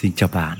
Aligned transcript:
Xin 0.00 0.12
chào 0.12 0.28
bạn. 0.32 0.58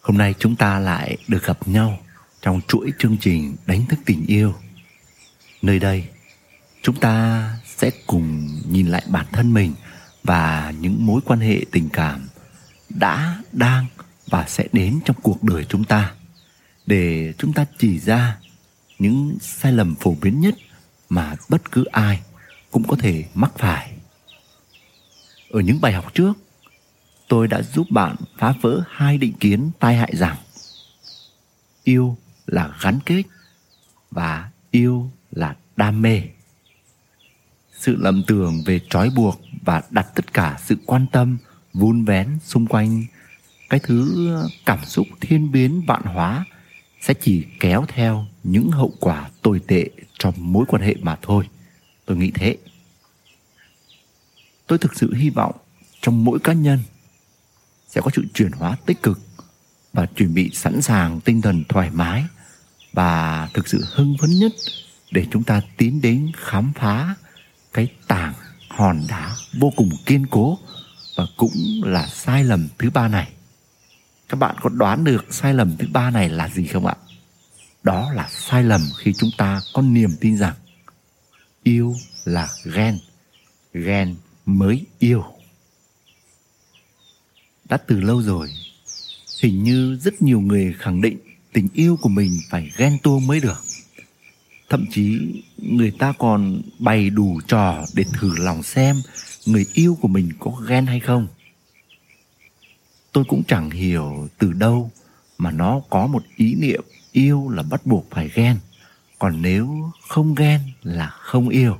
Hôm 0.00 0.18
nay 0.18 0.34
chúng 0.38 0.56
ta 0.56 0.78
lại 0.78 1.16
được 1.28 1.44
gặp 1.44 1.68
nhau 1.68 1.98
trong 2.42 2.60
chuỗi 2.68 2.92
chương 2.98 3.16
trình 3.20 3.56
đánh 3.66 3.86
thức 3.86 3.98
tình 4.06 4.26
yêu. 4.26 4.54
Nơi 5.62 5.78
đây, 5.78 6.04
chúng 6.82 6.96
ta 7.00 7.50
sẽ 7.64 7.90
cùng 8.06 8.48
nhìn 8.70 8.86
lại 8.86 9.02
bản 9.08 9.26
thân 9.32 9.54
mình 9.54 9.74
và 10.24 10.72
những 10.80 11.06
mối 11.06 11.20
quan 11.24 11.40
hệ 11.40 11.60
tình 11.72 11.88
cảm 11.92 12.28
đã, 12.88 13.42
đang 13.52 13.86
và 14.26 14.44
sẽ 14.48 14.64
đến 14.72 15.00
trong 15.04 15.16
cuộc 15.22 15.42
đời 15.42 15.64
chúng 15.68 15.84
ta 15.84 16.14
để 16.86 17.32
chúng 17.38 17.52
ta 17.52 17.66
chỉ 17.78 17.98
ra 17.98 18.38
những 18.98 19.38
sai 19.40 19.72
lầm 19.72 19.94
phổ 19.94 20.16
biến 20.20 20.40
nhất 20.40 20.54
mà 21.08 21.36
bất 21.48 21.72
cứ 21.72 21.84
ai 21.84 22.20
cũng 22.70 22.88
có 22.88 22.96
thể 22.96 23.24
mắc 23.34 23.52
phải. 23.58 23.92
Ở 25.50 25.60
những 25.60 25.80
bài 25.80 25.92
học 25.92 26.14
trước, 26.14 26.32
tôi 27.28 27.48
đã 27.48 27.62
giúp 27.62 27.90
bạn 27.90 28.16
phá 28.38 28.54
vỡ 28.60 28.82
hai 28.90 29.18
định 29.18 29.32
kiến 29.32 29.70
tai 29.78 29.96
hại 29.96 30.12
rằng 30.16 30.36
yêu 31.84 32.16
là 32.46 32.74
gắn 32.82 32.98
kết 33.06 33.22
và 34.10 34.50
yêu 34.70 35.10
là 35.30 35.56
đam 35.76 36.02
mê. 36.02 36.22
Sự 37.78 37.96
lầm 37.96 38.22
tưởng 38.26 38.62
về 38.66 38.80
trói 38.90 39.10
buộc 39.10 39.40
và 39.64 39.82
đặt 39.90 40.06
tất 40.14 40.32
cả 40.34 40.58
sự 40.64 40.76
quan 40.86 41.06
tâm, 41.12 41.38
vun 41.72 42.04
vén 42.04 42.38
xung 42.44 42.66
quanh 42.66 43.04
cái 43.68 43.80
thứ 43.82 44.28
cảm 44.66 44.84
xúc 44.84 45.06
thiên 45.20 45.52
biến 45.52 45.82
vạn 45.86 46.02
hóa 46.02 46.44
sẽ 47.00 47.14
chỉ 47.14 47.46
kéo 47.60 47.84
theo 47.88 48.26
những 48.44 48.70
hậu 48.70 48.92
quả 49.00 49.30
tồi 49.42 49.60
tệ 49.66 49.90
trong 50.18 50.34
mối 50.38 50.64
quan 50.68 50.82
hệ 50.82 50.94
mà 51.00 51.16
thôi. 51.22 51.48
Tôi 52.06 52.16
nghĩ 52.16 52.30
thế. 52.34 52.56
Tôi 54.66 54.78
thực 54.78 54.96
sự 54.96 55.14
hy 55.14 55.30
vọng 55.30 55.56
trong 56.00 56.24
mỗi 56.24 56.38
cá 56.38 56.52
nhân 56.52 56.78
sẽ 57.88 58.00
có 58.00 58.10
sự 58.14 58.24
chuyển 58.34 58.52
hóa 58.52 58.76
tích 58.86 59.02
cực 59.02 59.20
và 59.92 60.06
chuẩn 60.06 60.34
bị 60.34 60.50
sẵn 60.54 60.82
sàng 60.82 61.20
tinh 61.20 61.42
thần 61.42 61.64
thoải 61.68 61.90
mái 61.90 62.24
và 62.92 63.48
thực 63.54 63.68
sự 63.68 63.84
hưng 63.92 64.16
phấn 64.20 64.30
nhất 64.30 64.52
để 65.10 65.26
chúng 65.30 65.42
ta 65.42 65.62
tiến 65.76 66.00
đến 66.00 66.32
khám 66.36 66.72
phá 66.76 67.14
cái 67.72 67.88
tảng 68.08 68.34
hòn 68.68 69.02
đá 69.08 69.36
vô 69.58 69.72
cùng 69.76 69.90
kiên 70.06 70.26
cố 70.26 70.58
và 71.16 71.26
cũng 71.36 71.80
là 71.82 72.06
sai 72.06 72.44
lầm 72.44 72.68
thứ 72.78 72.90
ba 72.90 73.08
này. 73.08 73.32
Các 74.28 74.36
bạn 74.36 74.56
có 74.60 74.70
đoán 74.70 75.04
được 75.04 75.26
sai 75.30 75.54
lầm 75.54 75.76
thứ 75.76 75.86
ba 75.92 76.10
này 76.10 76.28
là 76.28 76.48
gì 76.48 76.66
không 76.66 76.86
ạ? 76.86 76.94
Đó 77.82 78.12
là 78.12 78.28
sai 78.30 78.64
lầm 78.64 78.80
khi 78.98 79.12
chúng 79.12 79.30
ta 79.38 79.60
có 79.74 79.82
niềm 79.82 80.10
tin 80.20 80.38
rằng 80.38 80.54
yêu 81.62 81.94
là 82.24 82.48
ghen 82.64 82.98
ghen 83.72 84.16
mới 84.46 84.86
yêu 84.98 85.24
đã 87.68 87.76
từ 87.76 88.00
lâu 88.00 88.22
rồi. 88.22 88.48
Hình 89.42 89.62
như 89.62 89.96
rất 89.96 90.22
nhiều 90.22 90.40
người 90.40 90.74
khẳng 90.78 91.00
định 91.00 91.18
tình 91.52 91.68
yêu 91.74 91.98
của 92.02 92.08
mình 92.08 92.38
phải 92.50 92.70
ghen 92.76 92.98
tuông 93.02 93.26
mới 93.26 93.40
được. 93.40 93.62
Thậm 94.68 94.84
chí, 94.90 95.18
người 95.56 95.90
ta 95.90 96.12
còn 96.18 96.62
bày 96.78 97.10
đủ 97.10 97.40
trò 97.46 97.84
để 97.94 98.04
thử 98.12 98.36
lòng 98.38 98.62
xem 98.62 98.96
người 99.46 99.66
yêu 99.74 99.98
của 100.00 100.08
mình 100.08 100.32
có 100.38 100.50
ghen 100.50 100.86
hay 100.86 101.00
không. 101.00 101.26
Tôi 103.12 103.24
cũng 103.28 103.42
chẳng 103.48 103.70
hiểu 103.70 104.28
từ 104.38 104.52
đâu 104.52 104.90
mà 105.38 105.50
nó 105.50 105.80
có 105.90 106.06
một 106.06 106.22
ý 106.36 106.54
niệm 106.54 106.84
yêu 107.12 107.48
là 107.48 107.62
bắt 107.62 107.86
buộc 107.86 108.06
phải 108.10 108.30
ghen, 108.34 108.56
còn 109.18 109.42
nếu 109.42 109.90
không 110.08 110.34
ghen 110.34 110.60
là 110.82 111.08
không 111.08 111.48
yêu. 111.48 111.76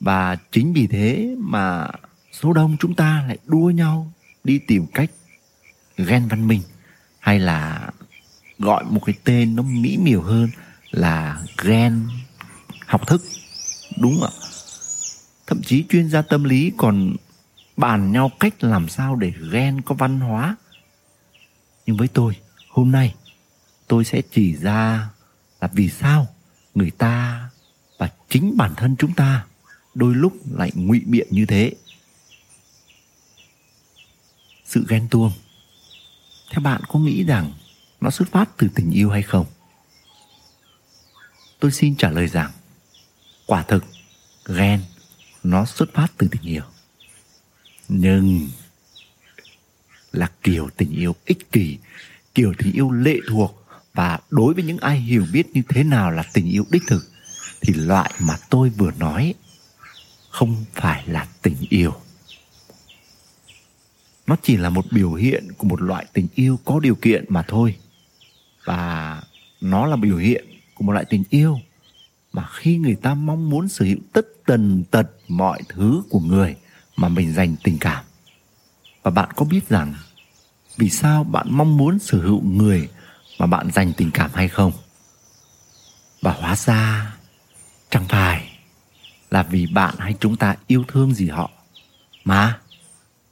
Và 0.00 0.36
chính 0.52 0.72
vì 0.72 0.86
thế 0.86 1.34
mà 1.38 1.88
số 2.42 2.52
đông 2.52 2.76
chúng 2.80 2.94
ta 2.94 3.24
lại 3.28 3.38
đua 3.46 3.70
nhau 3.70 4.12
đi 4.44 4.58
tìm 4.58 4.86
cách 4.94 5.10
ghen 5.96 6.28
văn 6.28 6.48
minh, 6.48 6.62
hay 7.18 7.38
là 7.38 7.90
gọi 8.58 8.84
một 8.84 9.00
cái 9.06 9.14
tên 9.24 9.56
nó 9.56 9.62
mỹ 9.62 9.98
miều 9.98 10.22
hơn 10.22 10.50
là 10.90 11.42
ghen 11.64 12.08
học 12.86 13.06
thức, 13.06 13.22
đúng 13.98 14.22
ạ? 14.22 14.30
Thậm 15.46 15.62
chí 15.62 15.84
chuyên 15.88 16.08
gia 16.08 16.22
tâm 16.22 16.44
lý 16.44 16.72
còn 16.76 17.16
bàn 17.76 18.12
nhau 18.12 18.30
cách 18.40 18.64
làm 18.64 18.88
sao 18.88 19.16
để 19.16 19.32
ghen 19.52 19.80
có 19.80 19.94
văn 19.94 20.20
hóa. 20.20 20.56
Nhưng 21.86 21.96
với 21.96 22.08
tôi, 22.08 22.36
hôm 22.68 22.92
nay 22.92 23.14
tôi 23.88 24.04
sẽ 24.04 24.22
chỉ 24.30 24.56
ra 24.56 25.08
là 25.60 25.68
vì 25.72 25.88
sao 25.88 26.26
người 26.74 26.90
ta 26.90 27.48
và 27.98 28.10
chính 28.28 28.56
bản 28.56 28.72
thân 28.76 28.96
chúng 28.98 29.12
ta 29.12 29.44
đôi 29.94 30.14
lúc 30.14 30.32
lại 30.50 30.70
ngụy 30.74 31.00
biện 31.06 31.26
như 31.30 31.46
thế 31.46 31.72
sự 34.70 34.84
ghen 34.88 35.08
tuông. 35.10 35.32
Theo 36.50 36.60
bạn 36.60 36.80
có 36.88 36.98
nghĩ 36.98 37.24
rằng 37.24 37.52
nó 38.00 38.10
xuất 38.10 38.28
phát 38.32 38.50
từ 38.56 38.68
tình 38.74 38.90
yêu 38.90 39.10
hay 39.10 39.22
không? 39.22 39.46
Tôi 41.60 41.72
xin 41.72 41.96
trả 41.96 42.10
lời 42.10 42.26
rằng, 42.26 42.50
quả 43.46 43.62
thực, 43.62 43.84
ghen 44.46 44.80
nó 45.42 45.64
xuất 45.64 45.88
phát 45.94 46.06
từ 46.18 46.28
tình 46.30 46.42
yêu. 46.42 46.62
Nhưng 47.88 48.48
là 50.12 50.30
kiểu 50.42 50.68
tình 50.76 50.90
yêu 50.90 51.14
ích 51.24 51.52
kỷ, 51.52 51.78
kiểu 52.34 52.54
tình 52.58 52.72
yêu 52.72 52.90
lệ 52.90 53.16
thuộc 53.28 53.66
và 53.94 54.18
đối 54.30 54.54
với 54.54 54.64
những 54.64 54.78
ai 54.78 55.00
hiểu 55.00 55.26
biết 55.32 55.46
như 55.52 55.62
thế 55.68 55.84
nào 55.84 56.10
là 56.10 56.22
tình 56.32 56.46
yêu 56.46 56.66
đích 56.70 56.82
thực 56.86 57.10
thì 57.60 57.74
loại 57.74 58.12
mà 58.20 58.36
tôi 58.50 58.70
vừa 58.70 58.90
nói 58.90 59.34
không 60.30 60.64
phải 60.74 61.04
là 61.06 61.28
tình 61.42 61.56
yêu 61.68 61.94
nó 64.30 64.36
chỉ 64.42 64.56
là 64.56 64.70
một 64.70 64.84
biểu 64.90 65.12
hiện 65.12 65.52
của 65.58 65.66
một 65.66 65.82
loại 65.82 66.06
tình 66.12 66.26
yêu 66.34 66.58
có 66.64 66.80
điều 66.80 66.94
kiện 66.94 67.24
mà 67.28 67.42
thôi. 67.42 67.76
Và 68.64 69.22
nó 69.60 69.86
là 69.86 69.96
biểu 69.96 70.16
hiện 70.16 70.44
của 70.74 70.84
một 70.84 70.92
loại 70.92 71.04
tình 71.04 71.24
yêu 71.30 71.58
mà 72.32 72.48
khi 72.52 72.76
người 72.76 72.94
ta 72.94 73.14
mong 73.14 73.50
muốn 73.50 73.68
sở 73.68 73.84
hữu 73.84 73.98
tất 74.12 74.26
tần 74.46 74.84
tật 74.90 75.06
mọi 75.28 75.62
thứ 75.68 76.02
của 76.10 76.20
người 76.20 76.56
mà 76.96 77.08
mình 77.08 77.32
dành 77.32 77.56
tình 77.64 77.78
cảm. 77.80 78.04
Và 79.02 79.10
bạn 79.10 79.28
có 79.36 79.44
biết 79.44 79.68
rằng 79.68 79.94
vì 80.76 80.90
sao 80.90 81.24
bạn 81.24 81.46
mong 81.50 81.76
muốn 81.76 81.98
sở 81.98 82.18
hữu 82.18 82.42
người 82.42 82.88
mà 83.38 83.46
bạn 83.46 83.70
dành 83.70 83.92
tình 83.92 84.10
cảm 84.10 84.30
hay 84.34 84.48
không? 84.48 84.72
Và 86.22 86.32
hóa 86.32 86.56
ra 86.56 87.14
chẳng 87.90 88.08
phải 88.08 88.58
là 89.30 89.42
vì 89.42 89.66
bạn 89.66 89.94
hay 89.98 90.14
chúng 90.20 90.36
ta 90.36 90.56
yêu 90.66 90.84
thương 90.88 91.14
gì 91.14 91.28
họ 91.28 91.50
mà 92.24 92.60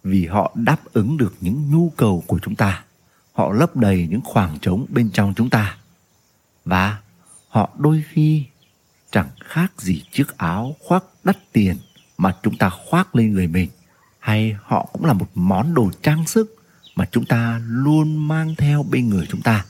vì 0.08 0.26
họ 0.26 0.52
đáp 0.54 0.80
ứng 0.92 1.16
được 1.16 1.34
những 1.40 1.70
nhu 1.70 1.92
cầu 1.96 2.24
của 2.26 2.38
chúng 2.42 2.54
ta. 2.54 2.84
Họ 3.32 3.52
lấp 3.52 3.76
đầy 3.76 4.06
những 4.10 4.20
khoảng 4.24 4.58
trống 4.58 4.86
bên 4.88 5.10
trong 5.10 5.34
chúng 5.36 5.50
ta. 5.50 5.76
Và 6.64 6.98
họ 7.48 7.70
đôi 7.78 8.04
khi 8.10 8.44
chẳng 9.10 9.28
khác 9.44 9.72
gì 9.78 10.02
chiếc 10.12 10.36
áo 10.36 10.76
khoác 10.80 11.04
đắt 11.24 11.52
tiền 11.52 11.76
mà 12.18 12.36
chúng 12.42 12.56
ta 12.56 12.70
khoác 12.70 13.16
lên 13.16 13.32
người 13.32 13.46
mình. 13.46 13.70
Hay 14.18 14.56
họ 14.62 14.88
cũng 14.92 15.04
là 15.04 15.12
một 15.12 15.28
món 15.34 15.74
đồ 15.74 15.90
trang 16.02 16.26
sức 16.26 16.56
mà 16.96 17.08
chúng 17.10 17.26
ta 17.26 17.60
luôn 17.66 18.28
mang 18.28 18.54
theo 18.58 18.82
bên 18.82 19.08
người 19.08 19.26
chúng 19.30 19.42
ta. 19.42 19.64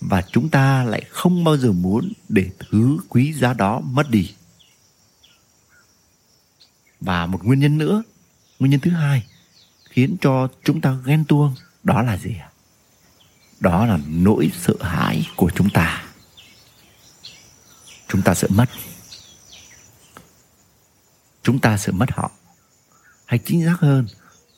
Và 0.00 0.22
chúng 0.22 0.48
ta 0.48 0.84
lại 0.84 1.04
không 1.10 1.44
bao 1.44 1.56
giờ 1.56 1.72
muốn 1.72 2.12
để 2.28 2.50
thứ 2.58 2.98
quý 3.08 3.32
giá 3.32 3.52
đó 3.52 3.80
mất 3.80 4.10
đi. 4.10 4.34
Và 7.00 7.26
một 7.26 7.44
nguyên 7.44 7.60
nhân 7.60 7.78
nữa, 7.78 8.02
nguyên 8.58 8.70
nhân 8.70 8.80
thứ 8.80 8.90
hai 8.90 9.26
khiến 9.92 10.16
cho 10.20 10.48
chúng 10.64 10.80
ta 10.80 10.96
ghen 11.04 11.24
tuông, 11.24 11.54
đó 11.84 12.02
là 12.02 12.16
gì 12.16 12.36
đó 13.60 13.86
là 13.86 13.98
nỗi 14.06 14.50
sợ 14.60 14.74
hãi 14.80 15.26
của 15.36 15.50
chúng 15.54 15.70
ta. 15.70 16.04
Chúng 18.08 18.22
ta 18.22 18.34
sợ 18.34 18.48
mất. 18.50 18.70
Chúng 21.42 21.58
ta 21.58 21.76
sợ 21.76 21.92
mất 21.92 22.10
họ. 22.10 22.30
Hay 23.26 23.38
chính 23.44 23.64
xác 23.66 23.76
hơn, 23.80 24.06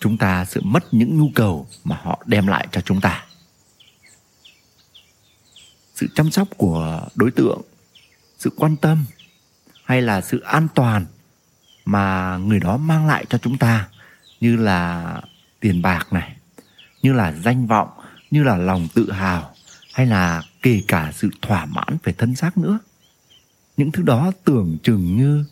chúng 0.00 0.18
ta 0.18 0.44
sợ 0.44 0.60
mất 0.64 0.84
những 0.94 1.18
nhu 1.18 1.30
cầu 1.34 1.68
mà 1.84 2.00
họ 2.02 2.22
đem 2.26 2.46
lại 2.46 2.68
cho 2.72 2.80
chúng 2.80 3.00
ta. 3.00 3.26
Sự 5.94 6.06
chăm 6.14 6.30
sóc 6.30 6.48
của 6.56 7.08
đối 7.14 7.30
tượng, 7.30 7.62
sự 8.38 8.50
quan 8.56 8.76
tâm 8.76 9.04
hay 9.84 10.02
là 10.02 10.20
sự 10.20 10.40
an 10.40 10.68
toàn 10.74 11.06
mà 11.84 12.36
người 12.36 12.60
đó 12.60 12.76
mang 12.76 13.06
lại 13.06 13.26
cho 13.28 13.38
chúng 13.38 13.58
ta 13.58 13.88
như 14.44 14.56
là 14.56 15.20
tiền 15.60 15.82
bạc 15.82 16.12
này, 16.12 16.36
như 17.02 17.12
là 17.12 17.32
danh 17.32 17.66
vọng, 17.66 17.88
như 18.30 18.42
là 18.42 18.56
lòng 18.56 18.88
tự 18.94 19.12
hào, 19.12 19.54
hay 19.94 20.06
là 20.06 20.42
kể 20.62 20.82
cả 20.88 21.12
sự 21.14 21.30
thỏa 21.42 21.64
mãn 21.64 21.96
về 22.02 22.12
thân 22.12 22.34
xác 22.34 22.58
nữa. 22.58 22.78
Những 23.76 23.92
thứ 23.92 24.02
đó 24.02 24.32
tưởng 24.44 24.78
chừng 24.82 25.16
như 25.16 25.44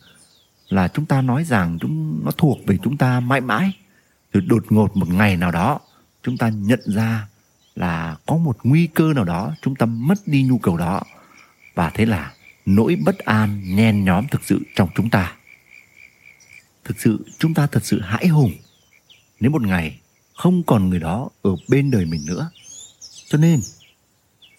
là 0.69 0.87
chúng 0.87 1.05
ta 1.05 1.21
nói 1.21 1.43
rằng 1.43 1.77
chúng, 1.81 2.21
nó 2.25 2.31
thuộc 2.31 2.59
về 2.65 2.77
chúng 2.83 2.97
ta 2.97 3.19
mãi 3.19 3.41
mãi. 3.41 3.71
Rồi 4.33 4.43
đột 4.47 4.65
ngột 4.69 4.97
một 4.97 5.09
ngày 5.09 5.37
nào 5.37 5.51
đó, 5.51 5.79
chúng 6.23 6.37
ta 6.37 6.49
nhận 6.49 6.81
ra 6.85 7.27
là 7.75 8.17
có 8.25 8.37
một 8.37 8.57
nguy 8.63 8.87
cơ 8.87 9.13
nào 9.13 9.23
đó, 9.23 9.55
chúng 9.61 9.75
ta 9.75 9.85
mất 9.85 10.17
đi 10.25 10.43
nhu 10.43 10.57
cầu 10.57 10.77
đó. 10.77 11.03
Và 11.75 11.89
thế 11.89 12.05
là 12.05 12.33
nỗi 12.65 12.97
bất 13.05 13.19
an 13.19 13.75
nhen 13.75 14.05
nhóm 14.05 14.27
thực 14.31 14.43
sự 14.43 14.59
trong 14.75 14.89
chúng 14.95 15.09
ta. 15.09 15.33
Thực 16.83 16.99
sự 16.99 17.25
chúng 17.39 17.53
ta 17.53 17.67
thật 17.67 17.85
sự 17.85 18.01
hãi 18.01 18.27
hùng 18.27 18.51
nếu 19.43 19.51
một 19.51 19.61
ngày 19.61 19.99
không 20.33 20.63
còn 20.63 20.89
người 20.89 20.99
đó 20.99 21.29
ở 21.41 21.55
bên 21.67 21.91
đời 21.91 22.05
mình 22.05 22.25
nữa, 22.25 22.51
cho 23.27 23.37
nên 23.37 23.61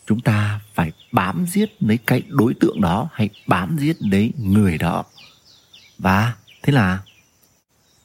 chúng 0.06 0.20
ta 0.20 0.60
phải 0.74 0.92
bám 1.12 1.46
giết 1.46 1.82
lấy 1.82 1.98
cái 2.06 2.22
đối 2.28 2.54
tượng 2.54 2.80
đó 2.80 3.08
hay 3.12 3.30
bám 3.46 3.76
giết 3.80 3.96
lấy 4.00 4.32
người 4.38 4.78
đó. 4.78 5.04
Và 5.98 6.34
thế 6.62 6.72
là 6.72 7.02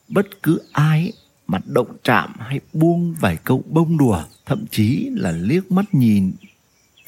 bất 0.08 0.44
cứ 0.44 0.62
ai 0.72 1.14
mà 1.48 1.60
động 1.66 1.98
chạm 2.04 2.34
hay 2.40 2.60
buông 2.74 3.16
vài 3.20 3.38
câu 3.44 3.64
bông 3.70 3.98
đùa, 3.98 4.24
thậm 4.46 4.66
chí 4.72 5.10
là 5.12 5.32
liếc 5.32 5.72
mắt 5.72 5.94
nhìn 5.94 6.34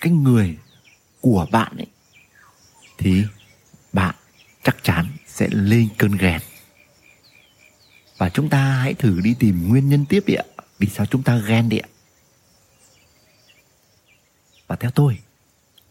cái 0.02 0.14
người 0.14 0.58
của 1.22 1.48
bạn 1.52 1.78
ấy, 1.78 1.88
thì 2.98 3.24
bạn 3.94 4.16
chắc 4.64 4.84
chắn 4.84 5.06
sẽ 5.28 5.48
lên 5.52 5.88
cơn 5.98 6.12
ghen 6.18 6.42
và 8.22 8.30
chúng 8.30 8.50
ta 8.50 8.74
hãy 8.74 8.94
thử 8.94 9.22
đi 9.22 9.34
tìm 9.40 9.68
nguyên 9.68 9.90
nhân 9.90 10.06
tiếp 10.06 10.24
đi 10.28 10.34
ạ. 10.34 10.44
Vì 10.80 10.88
sao 10.88 11.06
chúng 11.06 11.24
ta 11.24 11.38
ghen 11.38 11.70
đi 11.70 11.78
ạ? 11.78 11.90
Và 14.68 14.76
theo 14.76 14.92
tôi 14.92 15.20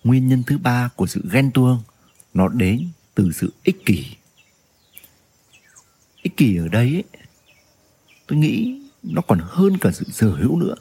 nguyên 0.05 0.29
nhân 0.29 0.43
thứ 0.47 0.59
ba 0.59 0.89
của 0.97 1.07
sự 1.07 1.21
ghen 1.33 1.51
tuông 1.51 1.83
nó 2.35 2.49
đến 2.49 2.89
từ 3.15 3.33
sự 3.33 3.53
ích 3.63 3.87
kỷ. 3.87 4.07
Ích 6.23 6.37
kỷ 6.37 6.57
ở 6.57 6.69
đây 6.69 6.93
ấy, 6.93 7.05
tôi 8.27 8.39
nghĩ 8.39 8.81
nó 9.03 9.23
còn 9.23 9.41
hơn 9.43 9.79
cả 9.79 9.91
sự 9.93 10.05
sở 10.13 10.31
hữu 10.31 10.57
nữa. 10.57 10.75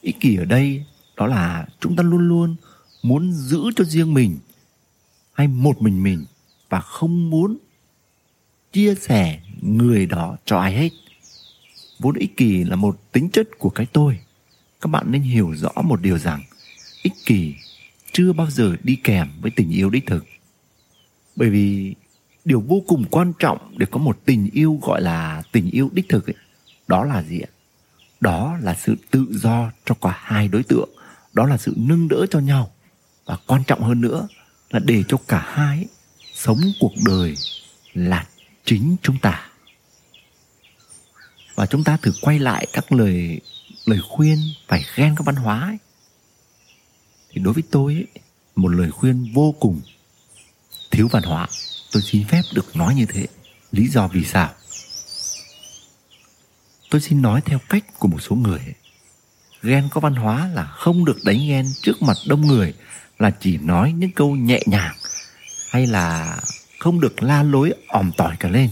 Ích 0.00 0.20
kỷ 0.20 0.36
ở 0.36 0.44
đây 0.44 0.84
đó 1.16 1.26
là 1.26 1.66
chúng 1.80 1.96
ta 1.96 2.02
luôn 2.02 2.28
luôn 2.28 2.56
muốn 3.02 3.32
giữ 3.32 3.62
cho 3.76 3.84
riêng 3.84 4.14
mình 4.14 4.38
hay 5.32 5.48
một 5.48 5.82
mình 5.82 6.02
mình 6.02 6.24
và 6.68 6.80
không 6.80 7.30
muốn 7.30 7.58
chia 8.72 8.94
sẻ 8.94 9.40
người 9.60 10.06
đó 10.06 10.36
cho 10.44 10.58
ai 10.58 10.74
hết. 10.74 10.88
Vốn 11.98 12.14
ích 12.14 12.36
kỷ 12.36 12.64
là 12.64 12.76
một 12.76 13.12
tính 13.12 13.28
chất 13.28 13.48
của 13.58 13.70
cái 13.70 13.86
tôi. 13.92 14.18
Các 14.80 14.88
bạn 14.88 15.06
nên 15.10 15.22
hiểu 15.22 15.54
rõ 15.56 15.82
một 15.82 16.00
điều 16.00 16.18
rằng 16.18 16.42
ích 17.02 17.12
kỷ 17.26 17.54
chưa 18.12 18.32
bao 18.32 18.50
giờ 18.50 18.76
đi 18.82 18.96
kèm 18.96 19.28
với 19.40 19.50
tình 19.50 19.70
yêu 19.70 19.90
đích 19.90 20.06
thực. 20.06 20.24
Bởi 21.36 21.50
vì 21.50 21.94
điều 22.44 22.60
vô 22.60 22.82
cùng 22.86 23.04
quan 23.10 23.32
trọng 23.38 23.74
để 23.76 23.86
có 23.90 23.98
một 23.98 24.18
tình 24.24 24.48
yêu 24.52 24.80
gọi 24.82 25.02
là 25.02 25.42
tình 25.52 25.70
yêu 25.70 25.90
đích 25.92 26.08
thực 26.08 26.26
ấy, 26.26 26.34
đó 26.88 27.04
là 27.04 27.22
gì 27.22 27.40
ạ? 27.40 27.50
Đó 28.20 28.58
là 28.60 28.74
sự 28.74 28.96
tự 29.10 29.26
do 29.30 29.72
cho 29.84 29.94
cả 29.94 30.18
hai 30.22 30.48
đối 30.48 30.62
tượng. 30.62 30.88
Đó 31.32 31.46
là 31.46 31.56
sự 31.56 31.74
nâng 31.76 32.08
đỡ 32.08 32.26
cho 32.30 32.38
nhau. 32.38 32.72
Và 33.24 33.36
quan 33.46 33.62
trọng 33.66 33.82
hơn 33.82 34.00
nữa 34.00 34.28
là 34.70 34.80
để 34.84 35.02
cho 35.08 35.16
cả 35.28 35.44
hai 35.46 35.86
sống 36.34 36.60
cuộc 36.80 36.92
đời 37.06 37.34
là 37.94 38.26
chính 38.64 38.96
chúng 39.02 39.18
ta. 39.18 39.48
Và 41.54 41.66
chúng 41.66 41.84
ta 41.84 41.96
thử 41.96 42.12
quay 42.22 42.38
lại 42.38 42.66
các 42.72 42.92
lời 42.92 43.40
lời 43.84 43.98
khuyên 44.08 44.38
phải 44.68 44.84
ghen 44.96 45.14
các 45.16 45.26
văn 45.26 45.36
hóa 45.36 45.60
ấy. 45.60 45.78
thì 47.30 47.40
đối 47.40 47.54
với 47.54 47.62
tôi 47.70 47.94
ấy, 47.94 48.06
một 48.56 48.68
lời 48.68 48.90
khuyên 48.90 49.32
vô 49.34 49.54
cùng 49.60 49.80
thiếu 50.90 51.08
văn 51.12 51.22
hóa 51.22 51.46
tôi 51.92 52.02
xin 52.02 52.26
phép 52.28 52.42
được 52.54 52.76
nói 52.76 52.94
như 52.94 53.06
thế. 53.06 53.26
Lý 53.72 53.88
do 53.88 54.08
vì 54.08 54.24
sao? 54.24 54.50
Tôi 56.90 57.00
xin 57.00 57.22
nói 57.22 57.40
theo 57.44 57.58
cách 57.68 57.84
của 57.98 58.08
một 58.08 58.18
số 58.20 58.36
người 58.36 58.60
ghen 59.62 59.88
có 59.90 60.00
văn 60.00 60.14
hóa 60.14 60.48
là 60.48 60.64
không 60.64 61.04
được 61.04 61.16
đánh 61.24 61.38
ghen 61.48 61.66
trước 61.82 62.02
mặt 62.02 62.16
đông 62.26 62.46
người 62.46 62.74
là 63.18 63.30
chỉ 63.30 63.56
nói 63.56 63.92
những 63.92 64.10
câu 64.10 64.36
nhẹ 64.36 64.60
nhàng 64.66 64.94
hay 65.70 65.86
là 65.86 66.40
không 66.82 67.00
được 67.00 67.22
la 67.22 67.42
lối 67.42 67.74
ỏm 67.88 68.10
tỏi 68.16 68.36
cả 68.40 68.48
lên. 68.48 68.70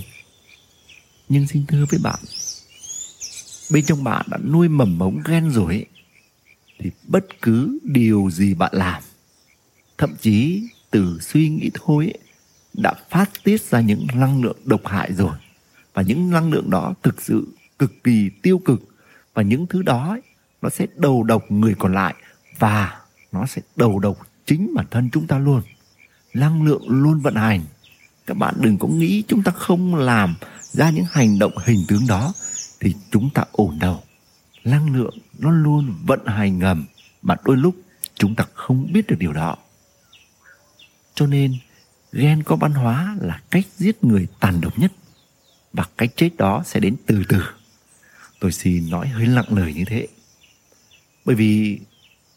Nhưng 1.29 1.47
xin 1.47 1.67
thưa 1.67 1.85
với 1.91 2.01
bạn 2.03 2.19
bên 3.73 3.85
trong 3.85 4.05
bạn 4.05 4.27
đã 4.31 4.39
nuôi 4.39 4.69
mầm 4.69 4.99
mống 4.99 5.21
ghen 5.25 5.51
rồi 5.51 5.75
ấy, 5.75 5.87
thì 6.79 6.91
bất 7.07 7.43
cứ 7.43 7.79
điều 7.83 8.31
gì 8.31 8.55
bạn 8.55 8.71
làm 8.75 9.03
thậm 9.99 10.15
chí 10.21 10.63
từ 10.91 11.19
suy 11.21 11.49
nghĩ 11.49 11.71
thôi 11.75 12.05
ấy, 12.05 12.19
đã 12.75 12.95
phát 13.11 13.31
tiết 13.45 13.63
ra 13.63 13.81
những 13.81 14.07
năng 14.15 14.43
lượng 14.43 14.57
độc 14.65 14.87
hại 14.87 15.13
rồi. 15.13 15.37
Và 15.95 16.03
những 16.03 16.31
năng 16.31 16.51
lượng 16.51 16.71
đó 16.71 16.95
thực 17.03 17.23
sự 17.23 17.47
cực 17.79 18.05
kỳ 18.05 18.31
tiêu 18.43 18.59
cực. 18.59 18.81
Và 19.35 19.43
những 19.43 19.67
thứ 19.67 19.83
đó 19.83 20.09
ấy, 20.11 20.21
nó 20.63 20.69
sẽ 20.69 20.87
đầu 20.97 21.23
độc 21.23 21.51
người 21.51 21.75
còn 21.79 21.95
lại 21.95 22.15
và 22.59 23.01
nó 23.33 23.47
sẽ 23.47 23.63
đầu 23.77 23.99
độc 23.99 24.27
chính 24.47 24.75
bản 24.75 24.87
thân 24.91 25.11
chúng 25.13 25.27
ta 25.27 25.39
luôn. 25.39 25.63
Năng 26.35 26.63
lượng 26.63 26.83
luôn 26.89 27.21
vận 27.21 27.35
hành 27.35 27.61
các 28.31 28.37
bạn 28.37 28.55
đừng 28.59 28.79
có 28.79 28.89
nghĩ 28.89 29.23
chúng 29.29 29.43
ta 29.43 29.53
không 29.53 29.95
làm 29.95 30.35
ra 30.73 30.91
những 30.91 31.05
hành 31.11 31.39
động 31.39 31.53
hình 31.65 31.85
tướng 31.89 32.07
đó, 32.09 32.33
thì 32.81 32.95
chúng 33.11 33.31
ta 33.31 33.45
ổn 33.53 33.79
đâu 33.79 34.03
năng 34.65 34.97
lượng 34.97 35.19
nó 35.39 35.51
luôn 35.51 35.95
vận 36.07 36.27
hành 36.27 36.59
ngầm, 36.59 36.87
mà 37.23 37.37
đôi 37.45 37.57
lúc 37.57 37.75
chúng 38.15 38.35
ta 38.35 38.45
không 38.55 38.93
biết 38.93 39.07
được 39.07 39.17
điều 39.19 39.33
đó. 39.33 39.57
Cho 41.15 41.27
nên 41.27 41.55
ghen 42.13 42.43
có 42.43 42.57
văn 42.57 42.73
hóa 42.73 43.17
là 43.21 43.43
cách 43.51 43.65
giết 43.77 44.05
người 44.05 44.27
tàn 44.41 44.61
độc 44.61 44.79
nhất, 44.79 44.93
và 45.73 45.85
cách 45.97 46.11
chết 46.17 46.31
đó 46.37 46.63
sẽ 46.67 46.81
đến 46.81 46.97
từ 47.07 47.23
từ. 47.29 47.43
Tôi 48.41 48.53
xin 48.53 48.91
nói 48.91 49.09
hơi 49.09 49.27
lặng 49.27 49.57
lời 49.57 49.75
như 49.75 49.85
thế. 49.85 50.09
Bởi 51.25 51.37
vì 51.37 51.79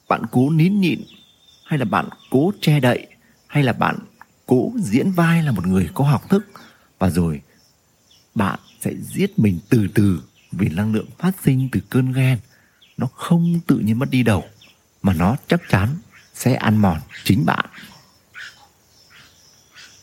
bạn 0.08 0.22
cố 0.32 0.50
nín 0.50 0.82
nhịn, 0.82 1.02
hay 1.66 1.80
là 1.80 1.86
bạn 1.86 2.10
cố 2.30 2.52
che 2.62 2.80
đậy, 2.80 3.08
hay 3.48 3.64
là 3.64 3.74
bạn 3.74 3.96
cố 4.46 4.72
diễn 4.78 5.12
vai 5.12 5.44
là 5.44 5.52
một 5.52 5.68
người 5.68 5.90
có 5.94 6.06
học 6.06 6.30
thức. 6.30 6.46
Và 7.00 7.10
rồi 7.10 7.42
bạn 8.36 8.60
sẽ 8.82 8.92
giết 9.14 9.40
mình 9.40 9.60
từ 9.70 9.88
từ 9.94 10.24
vì 10.52 10.70
năng 10.70 10.94
lượng 10.94 11.08
phát 11.18 11.32
sinh 11.44 11.70
từ 11.72 11.80
cơn 11.90 12.12
ghen. 12.12 12.40
Nó 12.98 13.08
không 13.08 13.60
tự 13.68 13.78
nhiên 13.78 14.00
mất 14.00 14.10
đi 14.10 14.24
đầu 14.24 14.44
mà 15.04 15.14
nó 15.14 15.36
chắc 15.48 15.62
chắn 15.70 15.90
sẽ 16.34 16.56
ăn 16.56 16.78
mòn 16.78 17.00
chính 17.24 17.46
bạn. 17.46 17.66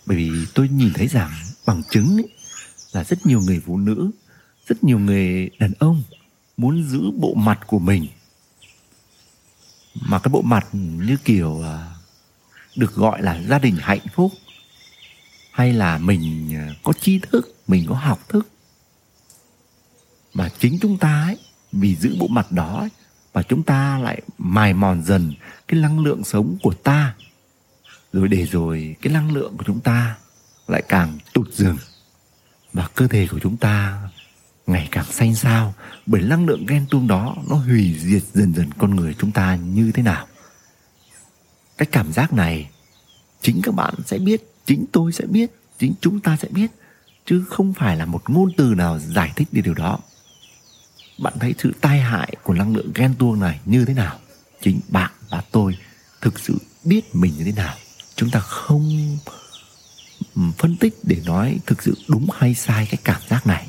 Bởi 0.07 0.17
vì 0.17 0.31
tôi 0.55 0.69
nhìn 0.69 0.93
thấy 0.95 1.07
rằng 1.07 1.31
bằng 1.67 1.83
chứng 1.91 2.17
ấy, 2.17 2.29
là 2.93 3.05
rất 3.05 3.27
nhiều 3.27 3.41
người 3.41 3.63
phụ 3.67 3.79
nữ 3.79 4.11
rất 4.71 4.85
nhiều 4.85 4.99
người 4.99 5.51
đàn 5.59 5.73
ông 5.79 6.03
muốn 6.57 6.89
giữ 6.89 7.11
bộ 7.19 7.35
mặt 7.35 7.61
của 7.67 7.79
mình. 7.79 8.07
Mà 9.95 10.19
cái 10.19 10.31
bộ 10.31 10.43
mặt 10.43 10.67
như 10.73 11.17
kiểu 11.25 11.63
à, 11.65 11.95
được 12.81 12.95
gọi 12.95 13.23
là 13.23 13.43
gia 13.49 13.59
đình 13.59 13.77
hạnh 13.81 14.07
phúc 14.15 14.33
hay 15.53 15.73
là 15.73 15.99
mình 15.99 16.55
à, 16.55 16.75
có 16.83 16.93
tri 16.93 17.19
thức 17.19 17.55
mình 17.69 17.87
có 17.89 17.95
học 17.95 18.29
thức. 18.29 18.49
Mà 20.35 20.49
chính 20.59 20.79
chúng 20.83 20.99
ta 20.99 21.23
ấy 21.23 21.39
vì 21.73 21.97
giữ 21.97 22.17
bộ 22.19 22.27
mặt 22.29 22.53
đó 22.53 22.79
ấy, 22.79 22.89
và 23.33 23.43
chúng 23.43 23.63
ta 23.63 23.99
lại 23.99 24.23
mài 24.39 24.75
mòn 24.75 25.03
dần 25.03 25.35
cái 25.69 25.81
năng 25.81 26.01
lượng 26.01 26.25
sống 26.25 26.57
của 26.63 26.75
ta. 26.75 27.15
Rồi 28.13 28.29
để 28.29 28.47
rồi 28.47 28.97
cái 29.03 29.13
năng 29.13 29.33
lượng 29.33 29.57
của 29.57 29.65
chúng 29.67 29.81
ta 29.81 30.17
lại 30.69 30.83
càng 30.89 31.19
tụt 31.33 31.53
dần 31.53 31.77
và 32.73 32.89
cơ 32.95 33.09
thể 33.09 33.27
của 33.31 33.39
chúng 33.39 33.57
ta 33.57 34.03
ngày 34.67 34.89
càng 34.91 35.05
xanh 35.05 35.35
xao 35.35 35.75
bởi 36.07 36.23
năng 36.23 36.47
lượng 36.47 36.67
ghen 36.67 36.87
tuông 36.91 37.07
đó 37.07 37.37
nó 37.49 37.57
hủy 37.57 37.97
diệt 37.99 38.23
dần 38.35 38.55
dần 38.55 38.71
con 38.79 38.97
người 38.97 39.15
chúng 39.19 39.33
ta 39.33 39.55
như 39.55 39.93
thế 39.93 40.03
nào 40.03 40.27
cái 41.81 41.89
cảm 41.93 42.13
giác 42.13 42.33
này, 42.33 42.71
chính 43.43 43.61
các 43.63 43.75
bạn 43.75 43.95
sẽ 44.07 44.19
biết, 44.19 44.41
chính 44.67 44.85
tôi 44.93 45.13
sẽ 45.13 45.27
biết, 45.27 45.51
chính 45.79 45.95
chúng 46.01 46.21
ta 46.21 46.37
sẽ 46.37 46.49
biết, 46.49 46.71
chứ 47.27 47.45
không 47.49 47.73
phải 47.73 47.97
là 47.97 48.05
một 48.05 48.31
ngôn 48.31 48.53
từ 48.57 48.75
nào 48.75 48.99
giải 48.99 49.33
thích 49.37 49.49
đi 49.53 49.63
điều 49.63 49.75
đó. 49.75 49.99
Bạn 51.19 51.33
thấy 51.41 51.55
sự 51.59 51.73
tai 51.81 52.01
hại 52.01 52.37
của 52.43 52.55
năng 52.55 52.77
lượng 52.77 52.93
ghen 52.95 53.15
tuông 53.19 53.41
này 53.41 53.61
như 53.65 53.85
thế 53.85 53.95
nào? 53.95 54.19
Chính 54.61 54.81
bạn 54.89 55.11
và 55.29 55.43
tôi 55.53 55.79
thực 56.21 56.39
sự 56.39 56.59
biết 56.85 57.15
mình 57.15 57.33
như 57.39 57.45
thế 57.45 57.53
nào? 57.53 57.77
Chúng 58.15 58.31
ta 58.31 58.41
không 58.41 59.19
phân 60.59 60.77
tích 60.77 60.95
để 61.03 61.23
nói 61.25 61.59
thực 61.67 61.83
sự 61.83 61.95
đúng 62.09 62.27
hay 62.35 62.55
sai 62.55 62.87
cái 62.91 63.01
cảm 63.05 63.21
giác 63.29 63.47
này. 63.47 63.69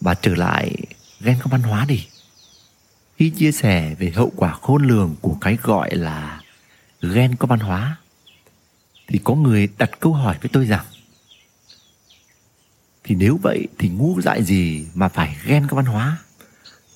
Và 0.00 0.14
trở 0.14 0.34
lại 0.34 0.76
ghen 1.20 1.36
có 1.42 1.48
văn 1.50 1.62
hóa 1.62 1.84
đi 1.84 2.06
khi 3.16 3.30
chia 3.30 3.52
sẻ 3.52 3.94
về 3.98 4.10
hậu 4.10 4.32
quả 4.36 4.52
khôn 4.52 4.86
lường 4.86 5.16
của 5.20 5.36
cái 5.40 5.58
gọi 5.62 5.96
là 5.96 6.40
ghen 7.02 7.36
có 7.36 7.46
văn 7.46 7.60
hóa. 7.60 7.96
Thì 9.08 9.20
có 9.24 9.34
người 9.34 9.68
đặt 9.78 9.90
câu 10.00 10.12
hỏi 10.12 10.36
với 10.40 10.50
tôi 10.52 10.66
rằng, 10.66 10.84
thì 13.04 13.14
nếu 13.14 13.38
vậy 13.42 13.66
thì 13.78 13.88
ngu 13.88 14.20
dại 14.20 14.44
gì 14.44 14.86
mà 14.94 15.08
phải 15.08 15.36
ghen 15.44 15.66
có 15.68 15.76
văn 15.76 15.84
hóa? 15.84 16.18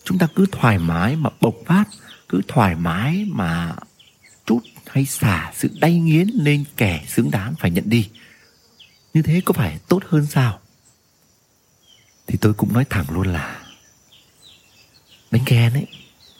Chúng 0.04 0.18
ta 0.18 0.28
cứ 0.34 0.46
thoải 0.52 0.78
mái 0.78 1.16
mà 1.16 1.30
bộc 1.40 1.54
phát, 1.66 1.84
cứ 2.28 2.40
thoải 2.48 2.74
mái 2.74 3.24
mà 3.28 3.74
chút 4.46 4.60
hay 4.86 5.06
xả 5.06 5.52
sự 5.56 5.70
đay 5.80 5.94
nghiến 5.94 6.28
lên 6.28 6.64
kẻ 6.76 7.04
xứng 7.08 7.30
đáng 7.30 7.54
phải 7.58 7.70
nhận 7.70 7.90
đi. 7.90 8.10
Như 9.14 9.22
thế 9.22 9.40
có 9.44 9.52
phải 9.52 9.78
tốt 9.88 10.02
hơn 10.08 10.26
sao? 10.26 10.60
Thì 12.26 12.38
tôi 12.40 12.54
cũng 12.54 12.72
nói 12.72 12.84
thẳng 12.90 13.06
luôn 13.10 13.26
là, 13.26 13.62
đánh 15.30 15.42
ghen 15.46 15.72
ấy 15.72 15.86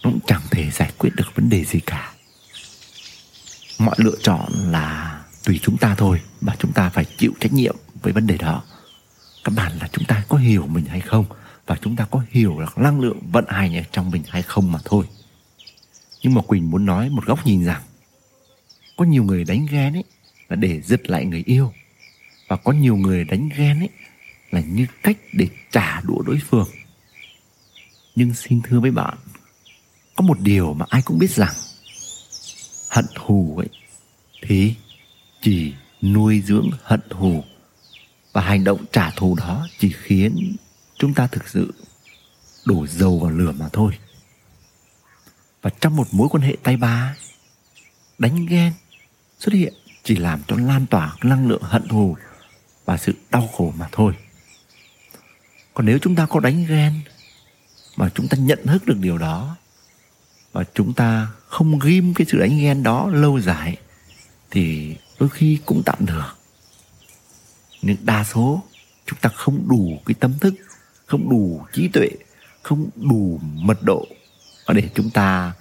nó 0.03 0.11
cũng 0.11 0.21
chẳng 0.27 0.43
thể 0.51 0.71
giải 0.71 0.93
quyết 0.99 1.11
được 1.17 1.35
vấn 1.35 1.51
đề 1.51 1.65
gì 1.65 1.81
cả. 1.81 2.13
Mọi 3.79 3.95
lựa 3.99 4.17
chọn 4.23 4.53
là 4.53 5.21
tùy 5.45 5.61
chúng 5.63 5.77
ta 5.77 5.95
thôi, 5.95 6.21
và 6.41 6.57
chúng 6.59 6.73
ta 6.73 6.89
phải 6.89 7.05
chịu 7.05 7.33
trách 7.41 7.53
nhiệm 7.53 7.77
với 8.03 8.13
vấn 8.13 8.27
đề 8.27 8.37
đó. 8.37 8.65
Các 9.45 9.55
bạn 9.55 9.73
là 9.81 9.89
chúng 9.93 10.05
ta 10.05 10.25
có 10.29 10.37
hiểu 10.37 10.67
mình 10.67 10.85
hay 10.85 11.01
không, 11.01 11.25
và 11.67 11.77
chúng 11.81 11.97
ta 11.97 12.05
có 12.11 12.25
hiểu 12.31 12.61
được 12.61 12.79
năng 12.79 13.01
lượng 13.01 13.19
vận 13.33 13.45
hành 13.49 13.77
ở 13.77 13.83
trong 13.93 14.11
mình 14.11 14.23
hay 14.29 14.43
không 14.43 14.73
mà 14.73 14.79
thôi. 14.85 15.05
Nhưng 16.23 16.35
mà 16.35 16.43
quỳnh 16.43 16.71
muốn 16.71 16.87
nói 16.87 17.11
một 17.11 17.27
góc 17.27 17.47
nhìn 17.47 17.65
rằng, 17.65 17.83
có 18.97 19.05
nhiều 19.05 19.25
người 19.25 19.45
đánh 19.45 19.67
ghen 19.71 19.93
ấy 19.93 20.05
là 20.49 20.57
để 20.57 20.81
giật 20.81 21.11
lại 21.11 21.25
người 21.25 21.43
yêu, 21.47 21.73
và 22.49 22.57
có 22.57 22.73
nhiều 22.73 22.97
người 22.97 23.25
đánh 23.25 23.49
ghen 23.57 23.81
ấy 23.81 23.89
là 24.51 24.61
như 24.61 24.87
cách 25.03 25.17
để 25.33 25.49
trả 25.71 26.01
đũa 26.01 26.23
đối 26.27 26.41
phương. 26.51 26.69
Nhưng 28.17 28.35
xin 28.35 28.61
thưa 28.63 28.81
với 28.81 28.91
bạn 28.91 29.19
có 30.21 30.27
một 30.27 30.41
điều 30.41 30.75
mà 30.75 30.87
ai 30.89 31.03
cũng 31.03 31.19
biết 31.19 31.31
rằng, 31.31 31.55
hận 32.91 33.05
thù 33.15 33.55
ấy, 33.57 33.69
thì 34.43 34.75
chỉ 35.43 35.75
nuôi 36.03 36.43
dưỡng 36.47 36.71
hận 36.83 37.01
thù 37.11 37.45
và 38.33 38.41
hành 38.41 38.65
động 38.65 38.85
trả 38.93 39.11
thù 39.11 39.35
đó 39.35 39.69
chỉ 39.79 39.93
khiến 40.03 40.57
chúng 40.99 41.15
ta 41.15 41.27
thực 41.27 41.49
sự 41.49 41.75
đổ 42.67 42.87
dầu 42.87 43.19
vào 43.19 43.31
lửa 43.31 43.53
mà 43.53 43.69
thôi. 43.73 43.99
Và 45.63 45.71
trong 45.81 45.97
một 45.97 46.07
mối 46.13 46.29
quan 46.31 46.43
hệ 46.43 46.57
tay 46.63 46.77
ba, 46.77 47.17
đánh 48.19 48.47
ghen 48.47 48.73
xuất 49.39 49.55
hiện 49.55 49.75
chỉ 50.03 50.17
làm 50.17 50.43
cho 50.49 50.57
lan 50.57 50.87
tỏa 50.87 51.17
năng 51.23 51.49
lượng 51.49 51.63
hận 51.63 51.89
thù 51.89 52.17
và 52.85 52.97
sự 52.97 53.13
đau 53.31 53.49
khổ 53.49 53.73
mà 53.77 53.89
thôi. 53.93 54.15
Còn 55.75 55.87
nếu 55.87 55.99
chúng 55.99 56.17
ta 56.17 56.27
có 56.27 56.41
đánh 56.41 56.67
ghen 56.69 57.01
mà 57.97 58.11
chúng 58.15 58.29
ta 58.29 58.37
nhận 58.39 58.67
thức 58.67 58.87
được 58.87 58.97
điều 59.01 59.19
đó 59.19 59.57
và 60.53 60.65
chúng 60.75 60.93
ta 60.93 61.29
không 61.47 61.79
ghim 61.79 62.15
cái 62.15 62.27
sự 62.31 62.39
đánh 62.39 62.59
ghen 62.59 62.83
đó 62.83 63.11
lâu 63.13 63.41
dài, 63.41 63.77
thì 64.51 64.97
đôi 65.19 65.29
khi 65.29 65.59
cũng 65.67 65.83
tạm 65.87 66.07
được 66.07 66.37
nhưng 67.83 67.97
đa 68.03 68.25
số, 68.25 68.63
chúng 69.07 69.19
ta 69.19 69.29
không 69.29 69.69
đủ 69.69 70.01
cái 70.07 70.15
tâm 70.15 70.39
thức, 70.39 70.55
không 71.07 71.31
đủ 71.31 71.65
trí 71.73 71.89
tuệ, 71.89 72.09
không 72.63 72.91
đủ 72.97 73.41
mật 73.43 73.83
độ 73.83 74.07
để 74.69 74.89
chúng 74.95 75.11
ta 75.11 75.53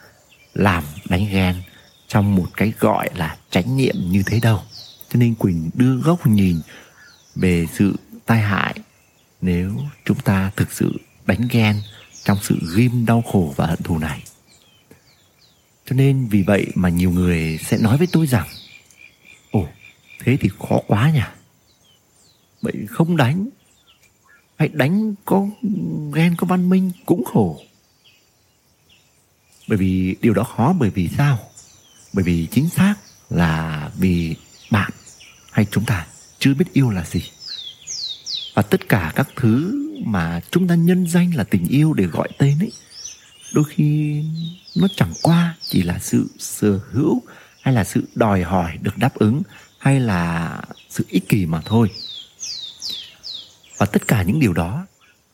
làm 0.53 0.83
đánh 1.09 1.27
ghen 1.31 1.55
trong 2.07 2.35
một 2.35 2.47
cái 2.57 2.73
gọi 2.79 3.09
là 3.15 3.37
tránh 3.49 3.77
niệm 3.77 3.95
như 4.09 4.23
thế 4.25 4.39
đâu. 4.39 4.61
Cho 5.09 5.19
nên 5.19 5.35
quỳnh 5.35 5.69
đưa 5.73 5.95
góc 5.95 6.27
nhìn 6.27 6.61
về 7.35 7.67
sự 7.73 7.95
tai 8.25 8.39
hại 8.39 8.75
nếu 9.41 9.75
chúng 10.05 10.19
ta 10.19 10.51
thực 10.55 10.71
sự 10.71 10.91
đánh 11.25 11.47
ghen 11.51 11.81
trong 12.23 12.37
sự 12.41 12.59
ghim 12.75 13.05
đau 13.05 13.21
khổ 13.21 13.53
và 13.55 13.65
hận 13.65 13.83
thù 13.83 13.97
này 13.97 14.23
cho 15.89 15.95
nên 15.95 16.27
vì 16.27 16.41
vậy 16.41 16.67
mà 16.75 16.89
nhiều 16.89 17.11
người 17.11 17.59
sẽ 17.65 17.77
nói 17.77 17.97
với 17.97 18.07
tôi 18.11 18.27
rằng, 18.27 18.47
ồ, 19.51 19.67
thế 20.19 20.37
thì 20.41 20.49
khó 20.59 20.79
quá 20.87 21.11
nhỉ? 21.11 21.21
Vậy 22.61 22.73
không 22.89 23.17
đánh 23.17 23.49
hay 24.57 24.67
đánh 24.73 25.13
có 25.25 25.47
ghen 26.13 26.35
có 26.37 26.47
văn 26.47 26.69
minh 26.69 26.91
cũng 27.05 27.23
khổ. 27.23 27.61
Bởi 29.67 29.77
vì 29.77 30.15
điều 30.21 30.33
đó 30.33 30.43
khó, 30.43 30.73
bởi 30.79 30.89
vì 30.89 31.09
sao? 31.17 31.39
Bởi 32.13 32.23
vì 32.23 32.47
chính 32.51 32.69
xác 32.69 32.95
là 33.29 33.91
vì 33.97 34.35
bạn 34.71 34.91
hay 35.51 35.65
chúng 35.71 35.85
ta 35.85 36.07
chưa 36.39 36.53
biết 36.53 36.73
yêu 36.73 36.89
là 36.89 37.05
gì. 37.05 37.23
Và 38.53 38.61
tất 38.61 38.89
cả 38.89 39.13
các 39.15 39.29
thứ 39.35 39.85
mà 40.05 40.41
chúng 40.51 40.67
ta 40.67 40.75
nhân 40.75 41.07
danh 41.07 41.35
là 41.35 41.43
tình 41.43 41.67
yêu 41.67 41.93
để 41.93 42.03
gọi 42.03 42.29
tên 42.37 42.59
ấy 42.59 42.71
đôi 43.53 43.63
khi 43.69 44.21
nó 44.75 44.87
chẳng 44.95 45.13
qua 45.21 45.55
chỉ 45.61 45.81
là 45.81 45.99
sự 45.99 46.27
sở 46.39 46.79
hữu 46.91 47.21
hay 47.61 47.73
là 47.73 47.83
sự 47.83 48.03
đòi 48.15 48.43
hỏi 48.43 48.77
được 48.81 48.97
đáp 48.97 49.15
ứng 49.15 49.41
hay 49.77 49.99
là 49.99 50.61
sự 50.89 51.05
ích 51.09 51.29
kỷ 51.29 51.45
mà 51.45 51.61
thôi. 51.65 51.91
Và 53.77 53.85
tất 53.85 54.07
cả 54.07 54.23
những 54.23 54.39
điều 54.39 54.53
đó 54.53 54.85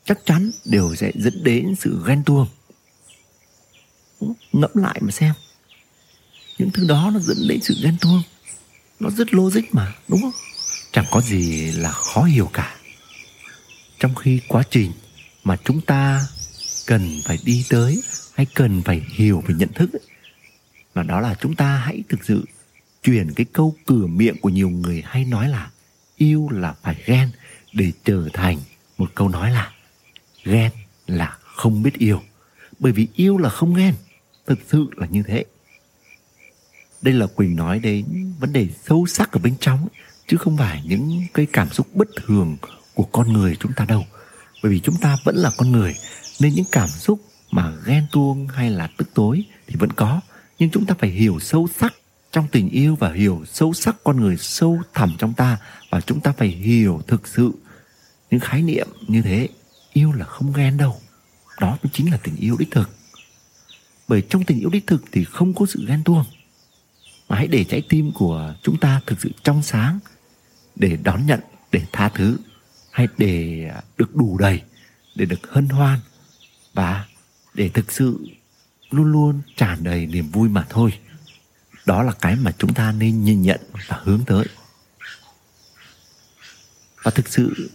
chắc 0.05 0.19
chắn 0.25 0.51
đều 0.65 0.95
sẽ 0.95 1.11
dẫn 1.15 1.43
đến 1.43 1.75
sự 1.79 2.03
ghen 2.07 2.23
tuông. 2.23 2.47
Ngẫm 4.53 4.71
lại 4.73 4.99
mà 5.01 5.11
xem. 5.11 5.33
Những 6.57 6.71
thứ 6.71 6.85
đó 6.87 7.11
nó 7.13 7.19
dẫn 7.19 7.37
đến 7.47 7.59
sự 7.61 7.75
ghen 7.83 7.97
tuông. 8.01 8.21
Nó 8.99 9.09
rất 9.09 9.33
logic 9.33 9.61
mà, 9.71 9.93
đúng 10.07 10.21
không? 10.21 10.31
Chẳng 10.91 11.05
có 11.11 11.21
gì 11.21 11.71
là 11.71 11.91
khó 11.91 12.23
hiểu 12.23 12.49
cả. 12.53 12.75
Trong 13.99 14.15
khi 14.15 14.41
quá 14.47 14.63
trình 14.69 14.91
mà 15.43 15.57
chúng 15.63 15.81
ta 15.81 16.27
cần 16.85 17.21
phải 17.25 17.39
đi 17.45 17.65
tới 17.69 18.03
hay 18.33 18.45
cần 18.55 18.81
phải 18.81 19.05
hiểu 19.09 19.43
về 19.47 19.55
nhận 19.55 19.73
thức 19.73 19.89
ấy, 19.93 20.01
đó 21.03 21.21
là 21.21 21.35
chúng 21.41 21.55
ta 21.55 21.77
hãy 21.77 22.03
thực 22.09 22.25
sự 22.25 22.45
chuyển 23.03 23.33
cái 23.33 23.45
câu 23.53 23.75
cửa 23.85 24.07
miệng 24.07 24.37
của 24.41 24.49
nhiều 24.49 24.69
người 24.69 25.03
hay 25.05 25.25
nói 25.25 25.49
là 25.49 25.71
yêu 26.17 26.49
là 26.51 26.75
phải 26.81 26.95
ghen 27.05 27.29
để 27.73 27.91
trở 28.03 28.29
thành 28.33 28.57
một 28.97 29.11
câu 29.15 29.29
nói 29.29 29.51
là 29.51 29.71
ghen 30.43 30.71
là 31.07 31.37
không 31.41 31.83
biết 31.83 31.93
yêu. 31.93 32.21
Bởi 32.79 32.91
vì 32.91 33.07
yêu 33.15 33.37
là 33.37 33.49
không 33.49 33.73
ghen 33.73 33.93
thực 34.47 34.59
sự 34.67 34.85
là 34.95 35.07
như 35.07 35.23
thế. 35.27 35.45
Đây 37.01 37.13
là 37.13 37.27
quỳnh 37.27 37.55
nói 37.55 37.79
đến 37.79 38.33
vấn 38.39 38.53
đề 38.53 38.67
sâu 38.87 39.05
sắc 39.07 39.31
ở 39.31 39.39
bên 39.39 39.55
trong 39.59 39.87
chứ 40.27 40.37
không 40.37 40.57
phải 40.57 40.83
những 40.85 41.21
cái 41.33 41.47
cảm 41.53 41.69
xúc 41.69 41.87
bất 41.93 42.07
thường 42.15 42.57
của 42.93 43.03
con 43.03 43.33
người 43.33 43.55
chúng 43.59 43.73
ta 43.75 43.85
đâu. 43.85 44.05
Bởi 44.63 44.71
vì 44.71 44.79
chúng 44.79 44.95
ta 44.97 45.17
vẫn 45.23 45.35
là 45.35 45.51
con 45.57 45.71
người 45.71 45.95
nên 46.39 46.53
những 46.53 46.65
cảm 46.71 46.89
xúc 46.89 47.21
mà 47.51 47.73
ghen 47.85 48.07
tuông 48.11 48.47
hay 48.47 48.71
là 48.71 48.89
tức 48.97 49.09
tối 49.13 49.45
thì 49.67 49.75
vẫn 49.79 49.91
có. 49.91 50.21
Nhưng 50.59 50.69
chúng 50.69 50.85
ta 50.85 50.95
phải 50.99 51.09
hiểu 51.09 51.39
sâu 51.39 51.67
sắc 51.79 51.93
trong 52.31 52.47
tình 52.51 52.69
yêu 52.69 52.95
và 52.95 53.13
hiểu 53.13 53.43
sâu 53.47 53.73
sắc 53.73 53.95
con 54.03 54.21
người 54.21 54.37
sâu 54.37 54.81
thẳm 54.93 55.15
trong 55.17 55.33
ta. 55.33 55.57
Và 55.89 56.01
chúng 56.01 56.19
ta 56.19 56.31
phải 56.31 56.47
hiểu 56.47 57.01
thực 57.07 57.27
sự 57.27 57.51
những 58.31 58.39
khái 58.39 58.61
niệm 58.61 58.87
như 59.07 59.21
thế. 59.21 59.49
Yêu 59.93 60.11
là 60.11 60.25
không 60.25 60.53
ghen 60.53 60.77
đâu. 60.77 60.95
Đó 61.59 61.69
mới 61.69 61.91
chính 61.93 62.11
là 62.11 62.17
tình 62.17 62.35
yêu 62.35 62.55
đích 62.59 62.71
thực. 62.71 62.89
Bởi 64.07 64.23
trong 64.29 64.43
tình 64.43 64.59
yêu 64.59 64.69
đích 64.69 64.87
thực 64.87 65.03
thì 65.11 65.23
không 65.23 65.53
có 65.53 65.65
sự 65.65 65.85
ghen 65.87 66.03
tuông. 66.03 66.23
Mà 67.29 67.35
hãy 67.35 67.47
để 67.47 67.63
trái 67.63 67.81
tim 67.89 68.11
của 68.11 68.55
chúng 68.63 68.77
ta 68.77 69.01
thực 69.05 69.21
sự 69.21 69.31
trong 69.43 69.63
sáng 69.63 69.99
để 70.75 70.97
đón 71.03 71.25
nhận, 71.25 71.39
để 71.71 71.81
tha 71.91 72.09
thứ. 72.09 72.37
Hay 72.91 73.07
để 73.17 73.65
được 73.97 74.15
đủ 74.15 74.37
đầy, 74.37 74.61
để 75.15 75.25
được 75.25 75.51
hân 75.51 75.69
hoan 75.69 75.99
và 76.75 77.05
để 77.53 77.69
thực 77.69 77.91
sự 77.91 78.27
luôn 78.89 79.11
luôn 79.11 79.41
tràn 79.55 79.83
đầy 79.83 80.05
niềm 80.05 80.29
vui 80.29 80.49
mà 80.49 80.65
thôi. 80.69 80.99
Đó 81.85 82.03
là 82.03 82.11
cái 82.11 82.35
mà 82.35 82.51
chúng 82.57 82.73
ta 82.73 82.91
nên 82.91 83.23
nhìn 83.23 83.41
nhận 83.41 83.61
và 83.87 83.99
hướng 84.03 84.25
tới. 84.25 84.45
Và 87.03 87.11
thực 87.11 87.27
sự 87.29 87.69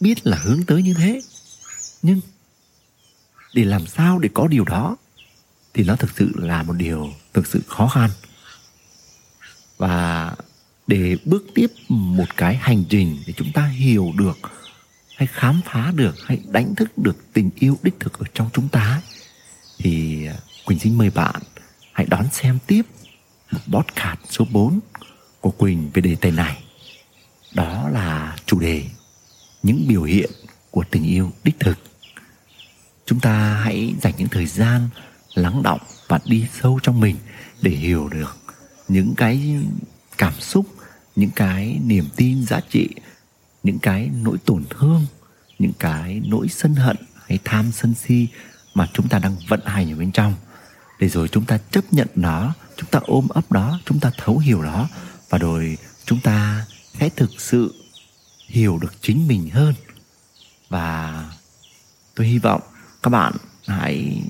biết 0.00 0.26
là 0.26 0.38
hướng 0.42 0.62
tới 0.66 0.82
như 0.82 0.94
thế. 0.94 1.20
Nhưng 2.02 2.20
để 3.54 3.64
làm 3.64 3.86
sao 3.86 4.18
để 4.18 4.28
có 4.34 4.48
điều 4.48 4.64
đó 4.64 4.96
thì 5.74 5.84
nó 5.84 5.96
thực 5.96 6.10
sự 6.16 6.32
là 6.34 6.62
một 6.62 6.72
điều 6.72 7.12
thực 7.32 7.46
sự 7.46 7.60
khó 7.68 7.88
khăn. 7.88 8.10
Và 9.76 10.34
để 10.86 11.16
bước 11.24 11.44
tiếp 11.54 11.66
một 11.88 12.36
cái 12.36 12.56
hành 12.56 12.84
trình 12.88 13.18
để 13.26 13.32
chúng 13.36 13.52
ta 13.52 13.66
hiểu 13.66 14.12
được 14.16 14.38
hay 15.18 15.26
khám 15.26 15.60
phá 15.64 15.92
được 15.94 16.14
hay 16.24 16.40
đánh 16.48 16.74
thức 16.74 16.98
được 16.98 17.32
tình 17.32 17.50
yêu 17.58 17.78
đích 17.82 17.94
thực 18.00 18.18
ở 18.18 18.24
trong 18.34 18.50
chúng 18.52 18.68
ta 18.68 19.02
thì 19.78 20.26
à, 20.26 20.34
Quỳnh 20.66 20.78
xin 20.78 20.98
mời 20.98 21.10
bạn 21.10 21.34
hãy 21.92 22.06
đón 22.06 22.26
xem 22.32 22.58
tiếp 22.66 22.82
một 23.50 23.60
podcast 23.66 24.18
số 24.28 24.46
4 24.50 24.80
của 25.40 25.50
Quỳnh 25.50 25.90
về 25.94 26.00
đề 26.02 26.16
tài 26.20 26.32
này. 26.32 26.62
Đó 27.54 27.88
là 27.88 28.36
chủ 28.46 28.60
đề 28.60 28.84
những 29.62 29.84
biểu 29.88 30.02
hiện 30.02 30.30
của 30.70 30.84
tình 30.90 31.04
yêu 31.04 31.32
đích 31.44 31.60
thực. 31.60 31.78
Chúng 33.06 33.20
ta 33.20 33.60
hãy 33.64 33.94
dành 34.02 34.14
những 34.18 34.28
thời 34.28 34.46
gian 34.46 34.88
lắng 35.34 35.62
động 35.62 35.80
và 36.08 36.20
đi 36.24 36.46
sâu 36.60 36.80
trong 36.82 37.00
mình 37.00 37.16
để 37.62 37.70
hiểu 37.70 38.08
được 38.08 38.36
những 38.88 39.14
cái 39.16 39.56
cảm 40.18 40.40
xúc, 40.40 40.66
những 41.16 41.30
cái 41.30 41.80
niềm 41.84 42.04
tin 42.16 42.46
giá 42.46 42.60
trị, 42.70 42.88
những 43.68 43.78
cái 43.78 44.10
nỗi 44.22 44.38
tổn 44.44 44.64
thương, 44.70 45.06
những 45.58 45.72
cái 45.78 46.22
nỗi 46.26 46.48
sân 46.48 46.74
hận 46.74 46.96
hay 47.26 47.38
tham 47.44 47.72
sân 47.72 47.94
si 47.94 48.28
mà 48.74 48.88
chúng 48.92 49.08
ta 49.08 49.18
đang 49.18 49.36
vận 49.48 49.60
hành 49.64 49.92
ở 49.92 49.96
bên 49.96 50.12
trong. 50.12 50.34
Để 50.98 51.08
rồi 51.08 51.28
chúng 51.28 51.44
ta 51.44 51.58
chấp 51.70 51.92
nhận 51.92 52.08
nó 52.14 52.54
chúng 52.76 52.90
ta 52.90 53.00
ôm 53.06 53.28
ấp 53.28 53.52
đó 53.52 53.80
chúng 53.84 54.00
ta 54.00 54.10
thấu 54.18 54.38
hiểu 54.38 54.62
đó 54.62 54.88
và 55.28 55.38
rồi 55.38 55.78
chúng 56.04 56.20
ta 56.20 56.66
sẽ 57.00 57.08
thực 57.08 57.30
sự 57.38 57.74
hiểu 58.46 58.78
được 58.78 58.92
chính 59.00 59.28
mình 59.28 59.50
hơn. 59.50 59.74
Và 60.68 61.24
tôi 62.14 62.26
hy 62.26 62.38
vọng 62.38 62.60
các 63.02 63.10
bạn 63.10 63.32
hãy 63.66 64.22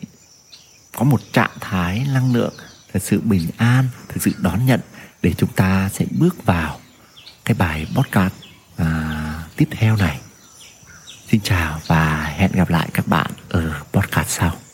có 0.97 1.05
một 1.05 1.21
trạng 1.33 1.57
thái 1.61 2.07
năng 2.13 2.35
lượng 2.35 2.55
thật 2.93 3.03
sự 3.03 3.21
bình 3.21 3.51
an 3.57 3.89
thực 4.09 4.23
sự 4.23 4.33
đón 4.39 4.67
nhận 4.67 4.81
để 5.23 5.35
chúng 5.39 5.53
ta 5.53 5.91
sẽ 5.93 6.07
bước 6.19 6.45
vào 6.45 6.81
cái 7.45 7.55
bài 7.55 7.87
podcast 7.95 8.35
à, 8.77 9.08
tiếp 9.59 9.69
theo 9.71 9.97
này. 9.97 10.21
Xin 11.29 11.41
chào 11.41 11.81
và 11.87 12.35
hẹn 12.37 12.51
gặp 12.53 12.71
lại 12.71 12.89
các 12.95 13.07
bạn 13.07 13.31
ở 13.49 13.73
podcast 13.93 14.29
sau. 14.29 14.68